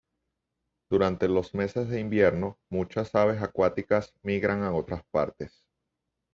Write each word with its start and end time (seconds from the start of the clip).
Durante 0.89 1.27
los 1.27 1.53
meses 1.53 1.87
de 1.89 1.99
invierno, 1.99 2.57
muchas 2.71 3.13
aves 3.13 3.39
acuáticas 3.39 4.15
migran 4.23 4.63
a 4.63 4.73
otras 4.73 5.03
partes. 5.11 5.63